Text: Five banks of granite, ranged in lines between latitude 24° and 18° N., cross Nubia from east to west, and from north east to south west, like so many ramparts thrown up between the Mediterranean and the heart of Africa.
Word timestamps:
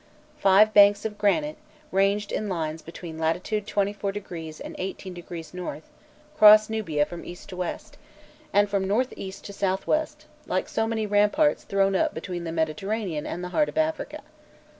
Five 0.39 0.73
banks 0.73 1.05
of 1.05 1.19
granite, 1.19 1.57
ranged 1.91 2.31
in 2.31 2.49
lines 2.49 2.81
between 2.81 3.19
latitude 3.19 3.67
24° 3.67 4.59
and 4.59 4.75
18° 4.77 5.73
N., 5.75 5.81
cross 6.35 6.69
Nubia 6.71 7.05
from 7.05 7.23
east 7.23 7.49
to 7.49 7.55
west, 7.55 7.99
and 8.51 8.67
from 8.67 8.87
north 8.87 9.13
east 9.15 9.45
to 9.45 9.53
south 9.53 9.85
west, 9.85 10.25
like 10.47 10.67
so 10.67 10.87
many 10.87 11.05
ramparts 11.05 11.65
thrown 11.65 11.95
up 11.95 12.15
between 12.15 12.45
the 12.45 12.51
Mediterranean 12.51 13.27
and 13.27 13.43
the 13.43 13.49
heart 13.49 13.69
of 13.69 13.77
Africa. 13.77 14.23